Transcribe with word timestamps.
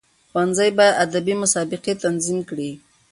ښوونځي 0.29 0.69
باید 0.77 0.99
ادبي 1.03 1.33
مسابقي 1.43 1.93
تنظیم 2.03 2.39
کړي. 2.49 2.71